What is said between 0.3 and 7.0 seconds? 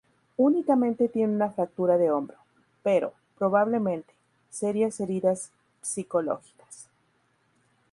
Únicamente tiene una fractura de hombro, pero, probablemente, serias heridas psicológicas.